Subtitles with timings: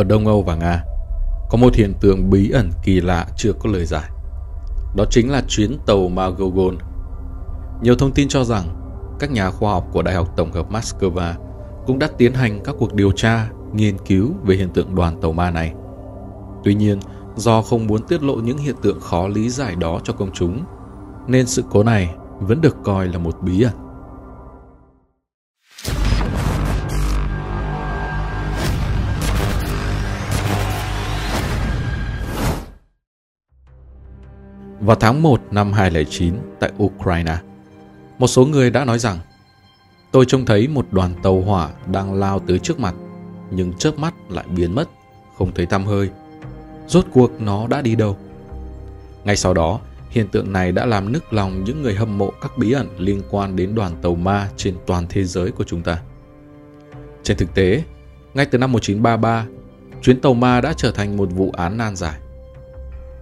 [0.00, 0.84] Ở Đông Âu và Nga,
[1.50, 4.10] có một hiện tượng bí ẩn kỳ lạ chưa có lời giải.
[4.96, 6.78] Đó chính là chuyến tàu Magogon.
[7.82, 8.64] Nhiều thông tin cho rằng
[9.18, 11.34] các nhà khoa học của Đại học Tổng hợp Moscow
[11.86, 15.32] cũng đã tiến hành các cuộc điều tra, nghiên cứu về hiện tượng đoàn tàu
[15.32, 15.72] ma này.
[16.64, 17.00] Tuy nhiên,
[17.36, 20.64] do không muốn tiết lộ những hiện tượng khó lý giải đó cho công chúng,
[21.26, 23.74] nên sự cố này vẫn được coi là một bí ẩn.
[34.80, 37.38] Vào tháng 1 năm 2009 tại Ukraine,
[38.18, 39.18] một số người đã nói rằng
[40.12, 42.94] tôi trông thấy một đoàn tàu hỏa đang lao tới trước mặt,
[43.50, 44.88] nhưng chớp mắt lại biến mất,
[45.38, 46.10] không thấy tăm hơi.
[46.86, 48.16] Rốt cuộc nó đã đi đâu?
[49.24, 49.80] Ngay sau đó,
[50.10, 53.22] hiện tượng này đã làm nức lòng những người hâm mộ các bí ẩn liên
[53.30, 56.02] quan đến đoàn tàu ma trên toàn thế giới của chúng ta.
[57.22, 57.82] Trên thực tế,
[58.34, 59.46] ngay từ năm 1933,
[60.02, 62.20] chuyến tàu ma đã trở thành một vụ án nan giải.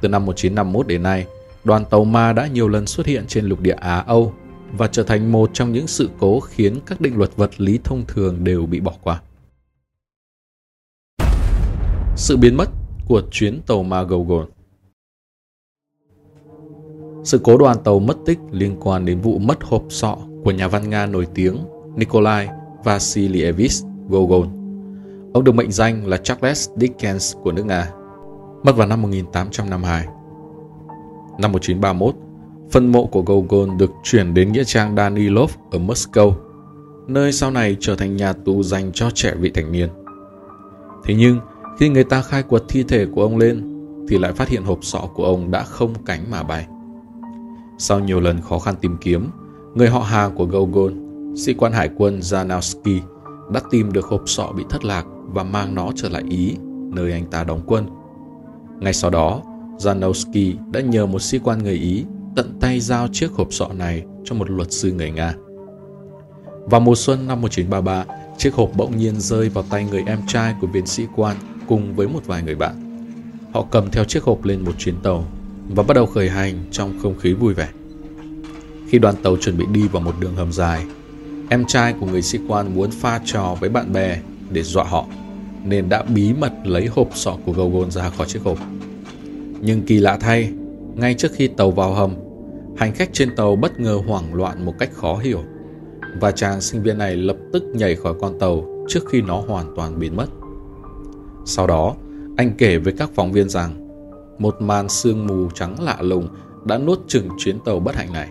[0.00, 1.26] Từ năm 1951 đến nay,
[1.64, 4.34] đoàn tàu ma đã nhiều lần xuất hiện trên lục địa Á Âu
[4.72, 8.04] và trở thành một trong những sự cố khiến các định luật vật lý thông
[8.08, 9.22] thường đều bị bỏ qua.
[12.16, 12.70] Sự biến mất
[13.06, 14.44] của chuyến tàu ma Gogol
[17.24, 20.68] Sự cố đoàn tàu mất tích liên quan đến vụ mất hộp sọ của nhà
[20.68, 21.56] văn Nga nổi tiếng
[21.96, 22.48] Nikolai
[22.84, 23.72] Vasilievich
[24.08, 24.46] Gogol.
[25.34, 27.90] Ông được mệnh danh là Charles Dickens của nước Nga,
[28.62, 30.19] mất vào năm 1852.
[31.40, 32.14] Năm 1931,
[32.70, 36.32] phân mộ của Gogol được chuyển đến Nghĩa trang Danilov ở Moscow,
[37.06, 39.88] nơi sau này trở thành nhà tù dành cho trẻ vị thành niên.
[41.04, 41.38] Thế nhưng,
[41.78, 43.62] khi người ta khai quật thi thể của ông lên,
[44.08, 46.66] thì lại phát hiện hộp sọ của ông đã không cánh mà bay.
[47.78, 49.28] Sau nhiều lần khó khăn tìm kiếm,
[49.74, 50.92] người họ hàng của Gogol,
[51.36, 53.00] sĩ quan hải quân Zanowski,
[53.52, 56.56] đã tìm được hộp sọ bị thất lạc và mang nó trở lại Ý,
[56.92, 57.86] nơi anh ta đóng quân.
[58.80, 59.42] Ngay sau đó,
[59.80, 62.04] Zanowski đã nhờ một sĩ quan người Ý
[62.36, 65.34] tận tay giao chiếc hộp sọ này cho một luật sư người Nga.
[66.64, 68.04] Vào mùa xuân năm 1933,
[68.38, 71.36] chiếc hộp bỗng nhiên rơi vào tay người em trai của viên sĩ quan
[71.68, 72.74] cùng với một vài người bạn.
[73.52, 75.24] Họ cầm theo chiếc hộp lên một chuyến tàu
[75.68, 77.68] và bắt đầu khởi hành trong không khí vui vẻ.
[78.88, 80.84] Khi đoàn tàu chuẩn bị đi vào một đường hầm dài,
[81.48, 85.06] em trai của người sĩ quan muốn pha trò với bạn bè để dọa họ,
[85.64, 88.58] nên đã bí mật lấy hộp sọ của Gogol ra khỏi chiếc hộp.
[89.60, 90.52] Nhưng kỳ lạ thay,
[90.94, 92.14] ngay trước khi tàu vào hầm,
[92.76, 95.40] hành khách trên tàu bất ngờ hoảng loạn một cách khó hiểu
[96.20, 99.74] và chàng sinh viên này lập tức nhảy khỏi con tàu trước khi nó hoàn
[99.76, 100.26] toàn biến mất.
[101.44, 101.96] Sau đó,
[102.36, 103.88] anh kể với các phóng viên rằng
[104.38, 106.28] một màn sương mù trắng lạ lùng
[106.64, 108.28] đã nuốt chừng chuyến tàu bất hạnh này.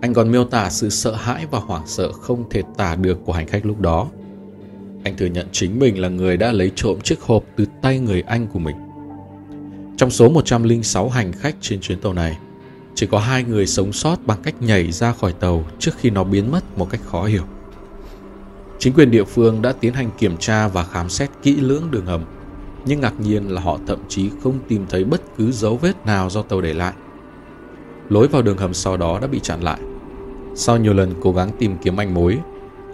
[0.00, 3.32] Anh còn miêu tả sự sợ hãi và hoảng sợ không thể tả được của
[3.32, 4.08] hành khách lúc đó.
[5.04, 8.20] Anh thừa nhận chính mình là người đã lấy trộm chiếc hộp từ tay người
[8.20, 8.76] anh của mình.
[9.96, 12.38] Trong số 106 hành khách trên chuyến tàu này,
[12.94, 16.24] chỉ có hai người sống sót bằng cách nhảy ra khỏi tàu trước khi nó
[16.24, 17.42] biến mất một cách khó hiểu.
[18.78, 22.06] Chính quyền địa phương đã tiến hành kiểm tra và khám xét kỹ lưỡng đường
[22.06, 22.24] hầm,
[22.84, 26.30] nhưng ngạc nhiên là họ thậm chí không tìm thấy bất cứ dấu vết nào
[26.30, 26.92] do tàu để lại.
[28.08, 29.80] Lối vào đường hầm sau đó đã bị chặn lại.
[30.54, 32.38] Sau nhiều lần cố gắng tìm kiếm manh mối,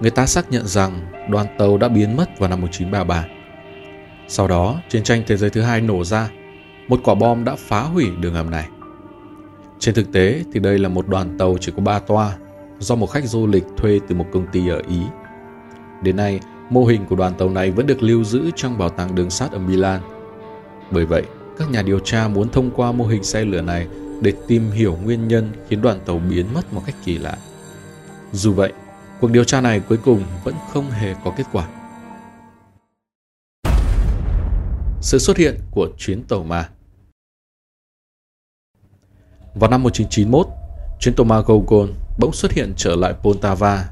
[0.00, 3.24] người ta xác nhận rằng đoàn tàu đã biến mất vào năm 1933.
[4.28, 6.30] Sau đó, chiến tranh thế giới thứ hai nổ ra
[6.88, 8.68] một quả bom đã phá hủy đường hầm này.
[9.78, 12.36] Trên thực tế thì đây là một đoàn tàu chỉ có 3 toa
[12.78, 15.00] do một khách du lịch thuê từ một công ty ở Ý.
[16.02, 19.14] Đến nay, mô hình của đoàn tàu này vẫn được lưu giữ trong bảo tàng
[19.14, 20.00] đường sắt ở Milan.
[20.90, 21.22] Bởi vậy,
[21.58, 23.86] các nhà điều tra muốn thông qua mô hình xe lửa này
[24.20, 27.36] để tìm hiểu nguyên nhân khiến đoàn tàu biến mất một cách kỳ lạ.
[28.32, 28.72] Dù vậy,
[29.20, 31.66] cuộc điều tra này cuối cùng vẫn không hề có kết quả.
[35.02, 36.68] Sự xuất hiện của chuyến tàu ma
[39.54, 40.46] vào năm 1991,
[41.00, 43.88] chuyến tàu ma Gogol bỗng xuất hiện trở lại Poltava.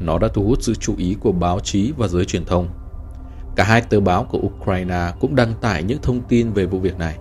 [0.00, 2.68] Nó đã thu hút sự chú ý của báo chí và giới truyền thông.
[3.56, 6.98] Cả hai tờ báo của Ukraine cũng đăng tải những thông tin về vụ việc
[6.98, 7.18] này.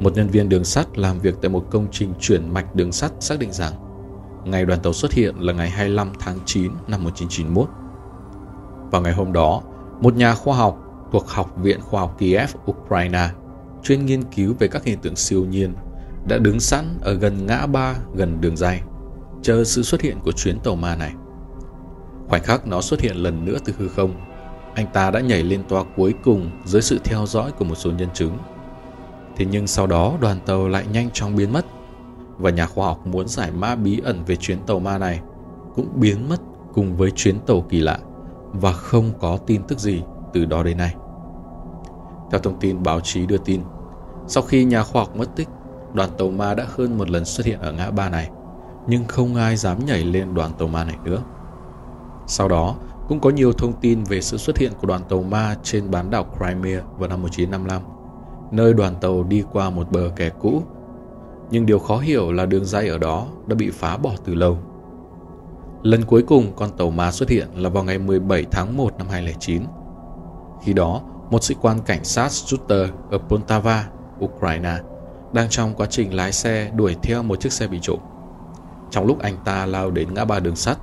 [0.00, 3.12] Một nhân viên đường sắt làm việc tại một công trình chuyển mạch đường sắt
[3.20, 3.72] xác định rằng
[4.44, 7.68] ngày đoàn tàu xuất hiện là ngày 25 tháng 9 năm 1991.
[8.90, 9.62] Vào ngày hôm đó,
[10.00, 10.83] một nhà khoa học
[11.14, 13.28] thuộc Học viện Khoa học Kiev, Ukraine,
[13.82, 15.74] chuyên nghiên cứu về các hiện tượng siêu nhiên
[16.28, 18.80] đã đứng sẵn ở gần ngã ba gần đường dây,
[19.42, 21.12] chờ sự xuất hiện của chuyến tàu ma này.
[22.28, 24.14] Khoảnh khắc nó xuất hiện lần nữa từ hư không,
[24.74, 27.90] anh ta đã nhảy lên toa cuối cùng dưới sự theo dõi của một số
[27.90, 28.38] nhân chứng.
[29.36, 31.66] Thế nhưng sau đó đoàn tàu lại nhanh chóng biến mất
[32.38, 35.20] và nhà khoa học muốn giải mã bí ẩn về chuyến tàu ma này
[35.74, 36.40] cũng biến mất
[36.72, 37.98] cùng với chuyến tàu kỳ lạ
[38.52, 40.02] và không có tin tức gì
[40.32, 40.94] từ đó đến nay.
[42.34, 43.60] Theo thông tin báo chí đưa tin,
[44.26, 45.48] sau khi nhà khoa học mất tích,
[45.92, 48.30] đoàn tàu ma đã hơn một lần xuất hiện ở ngã ba này,
[48.86, 51.22] nhưng không ai dám nhảy lên đoàn tàu ma này nữa.
[52.26, 52.74] Sau đó,
[53.08, 56.10] cũng có nhiều thông tin về sự xuất hiện của đoàn tàu ma trên bán
[56.10, 57.82] đảo Crimea vào năm 1955,
[58.50, 60.62] nơi đoàn tàu đi qua một bờ kè cũ.
[61.50, 64.58] Nhưng điều khó hiểu là đường dây ở đó đã bị phá bỏ từ lâu.
[65.82, 69.06] Lần cuối cùng con tàu ma xuất hiện là vào ngày 17 tháng 1 năm
[69.10, 69.62] 2009.
[70.62, 71.00] Khi đó,
[71.34, 73.88] một sĩ quan cảnh sát Shooter ở Poltava,
[74.24, 74.78] Ukraine,
[75.32, 77.98] đang trong quá trình lái xe đuổi theo một chiếc xe bị trộm.
[78.90, 80.78] Trong lúc anh ta lao đến ngã ba đường sắt,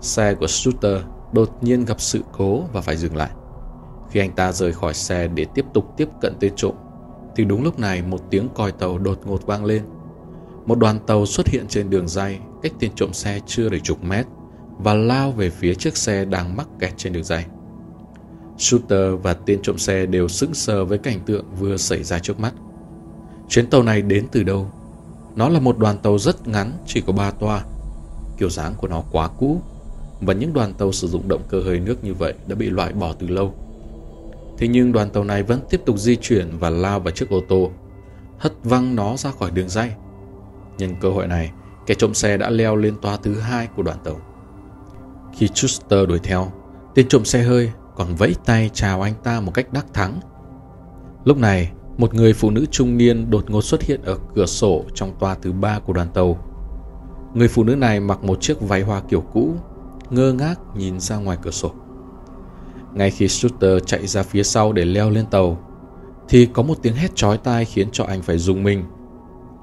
[0.00, 1.00] xe của Shooter
[1.32, 3.30] đột nhiên gặp sự cố và phải dừng lại.
[4.10, 6.74] Khi anh ta rời khỏi xe để tiếp tục tiếp cận tên trộm,
[7.36, 9.82] thì đúng lúc này một tiếng còi tàu đột ngột vang lên.
[10.66, 14.04] Một đoàn tàu xuất hiện trên đường dây cách tên trộm xe chưa đầy chục
[14.04, 14.26] mét
[14.78, 17.44] và lao về phía chiếc xe đang mắc kẹt trên đường dây.
[18.58, 22.40] Shooter và tên trộm xe đều sững sờ với cảnh tượng vừa xảy ra trước
[22.40, 22.52] mắt.
[23.48, 24.70] Chuyến tàu này đến từ đâu?
[25.36, 27.64] Nó là một đoàn tàu rất ngắn, chỉ có 3 toa.
[28.38, 29.60] Kiểu dáng của nó quá cũ
[30.20, 32.92] và những đoàn tàu sử dụng động cơ hơi nước như vậy đã bị loại
[32.92, 33.54] bỏ từ lâu.
[34.58, 37.40] Thế nhưng đoàn tàu này vẫn tiếp tục di chuyển và lao vào chiếc ô
[37.48, 37.70] tô,
[38.38, 39.90] hất văng nó ra khỏi đường dây.
[40.78, 41.50] Nhân cơ hội này,
[41.86, 44.16] kẻ trộm xe đã leo lên toa thứ hai của đoàn tàu.
[45.36, 46.52] Khi Schuster đuổi theo,
[46.94, 50.20] tên trộm xe hơi còn vẫy tay chào anh ta một cách đắc thắng.
[51.24, 54.84] Lúc này, một người phụ nữ trung niên đột ngột xuất hiện ở cửa sổ
[54.94, 56.38] trong toa thứ ba của đoàn tàu.
[57.34, 59.54] Người phụ nữ này mặc một chiếc váy hoa kiểu cũ,
[60.10, 61.70] ngơ ngác nhìn ra ngoài cửa sổ.
[62.94, 65.58] Ngay khi Shooter chạy ra phía sau để leo lên tàu,
[66.28, 68.84] thì có một tiếng hét chói tai khiến cho anh phải dùng mình.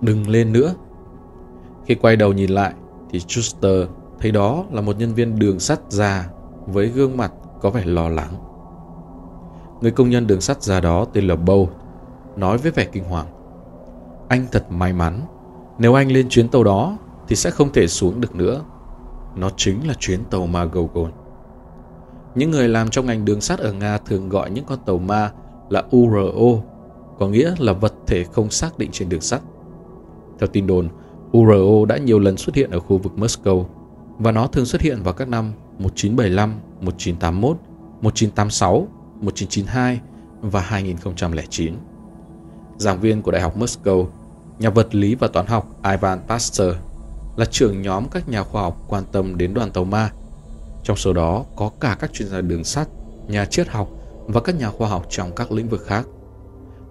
[0.01, 0.73] Đừng lên nữa.
[1.85, 2.73] Khi quay đầu nhìn lại,
[3.09, 3.87] thì Schuster
[4.19, 6.29] thấy đó là một nhân viên đường sắt già
[6.65, 7.31] với gương mặt
[7.61, 8.33] có vẻ lo lắng.
[9.81, 11.67] Người công nhân đường sắt già đó tên là Bow,
[12.35, 13.27] nói với vẻ kinh hoàng.
[14.27, 15.21] Anh thật may mắn,
[15.79, 16.97] nếu anh lên chuyến tàu đó
[17.27, 18.61] thì sẽ không thể xuống được nữa.
[19.35, 21.11] Nó chính là chuyến tàu ma Gorgon.
[22.35, 25.31] Những người làm trong ngành đường sắt ở Nga thường gọi những con tàu ma
[25.69, 26.61] là URO,
[27.19, 29.41] có nghĩa là vật thể không xác định trên đường sắt.
[30.39, 30.89] Theo tin đồn,
[31.37, 33.65] URO đã nhiều lần xuất hiện ở khu vực Moscow
[34.19, 37.57] và nó thường xuất hiện vào các năm 1975, 1981,
[38.01, 38.87] 1986,
[39.21, 39.99] 1992
[40.41, 41.73] và 2009.
[42.77, 44.07] Giảng viên của Đại học Moscow,
[44.59, 46.75] nhà vật lý và toán học Ivan Pasteur
[47.35, 50.11] là trưởng nhóm các nhà khoa học quan tâm đến đoàn tàu ma.
[50.83, 52.87] Trong số đó có cả các chuyên gia đường sắt,
[53.27, 53.89] nhà triết học
[54.27, 56.07] và các nhà khoa học trong các lĩnh vực khác.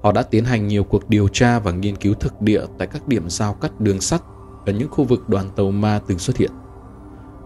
[0.03, 3.09] Họ đã tiến hành nhiều cuộc điều tra và nghiên cứu thực địa tại các
[3.09, 4.23] điểm giao cắt đường sắt
[4.67, 6.51] ở những khu vực đoàn tàu ma từng xuất hiện.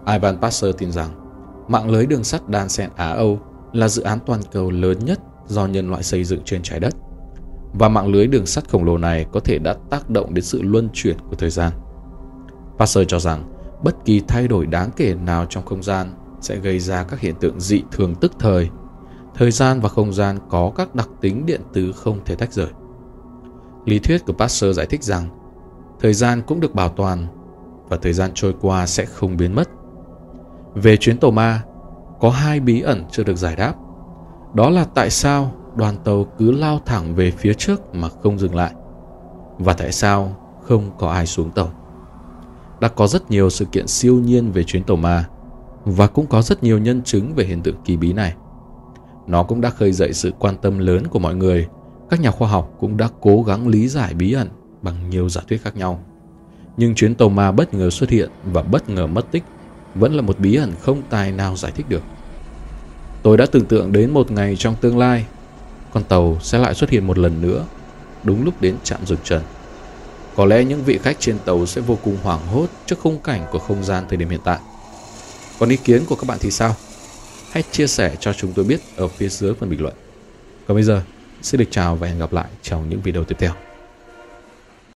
[0.07, 1.24] Ivan Pasteur tin rằng
[1.67, 3.39] mạng lưới đường sắt đan xen Á-Âu
[3.73, 6.93] là dự án toàn cầu lớn nhất do nhân loại xây dựng trên trái đất.
[7.73, 10.61] Và mạng lưới đường sắt khổng lồ này có thể đã tác động đến sự
[10.61, 11.71] luân chuyển của thời gian.
[12.77, 13.51] Pasteur cho rằng,
[13.83, 17.35] bất kỳ thay đổi đáng kể nào trong không gian sẽ gây ra các hiện
[17.39, 18.69] tượng dị thường tức thời.
[19.35, 22.67] Thời gian và không gian có các đặc tính điện tử không thể tách rời.
[23.85, 25.29] Lý thuyết của Pasteur giải thích rằng,
[25.99, 27.27] thời gian cũng được bảo toàn
[27.89, 29.69] và thời gian trôi qua sẽ không biến mất.
[30.75, 31.63] Về chuyến tàu ma,
[32.19, 33.73] có hai bí ẩn chưa được giải đáp.
[34.53, 38.55] Đó là tại sao đoàn tàu cứ lao thẳng về phía trước mà không dừng
[38.55, 38.71] lại
[39.59, 41.69] và tại sao không có ai xuống tàu
[42.79, 45.25] đã có rất nhiều sự kiện siêu nhiên về chuyến tàu ma
[45.85, 48.33] và cũng có rất nhiều nhân chứng về hiện tượng kỳ bí này.
[49.27, 51.67] Nó cũng đã khơi dậy sự quan tâm lớn của mọi người.
[52.09, 54.49] Các nhà khoa học cũng đã cố gắng lý giải bí ẩn
[54.81, 55.99] bằng nhiều giả thuyết khác nhau.
[56.77, 59.43] Nhưng chuyến tàu ma bất ngờ xuất hiện và bất ngờ mất tích
[59.95, 62.03] vẫn là một bí ẩn không tài nào giải thích được.
[63.23, 65.25] Tôi đã tưởng tượng đến một ngày trong tương lai,
[65.93, 67.65] con tàu sẽ lại xuất hiện một lần nữa,
[68.23, 69.41] đúng lúc đến trạm dừng trần.
[70.35, 73.45] Có lẽ những vị khách trên tàu sẽ vô cùng hoảng hốt trước khung cảnh
[73.51, 74.59] của không gian thời điểm hiện tại.
[75.59, 76.75] Còn ý kiến của các bạn thì sao?
[77.51, 79.93] Hãy chia sẻ cho chúng tôi biết ở phía dưới phần bình luận.
[80.67, 81.01] Còn bây giờ,
[81.41, 83.74] xin được chào và hẹn gặp lại trong những video tiếp theo.